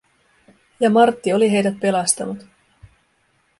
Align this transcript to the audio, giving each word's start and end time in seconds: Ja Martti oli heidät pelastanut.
Ja 0.79 0.89
Martti 0.89 1.33
oli 1.33 1.51
heidät 1.51 1.79
pelastanut. 1.79 2.45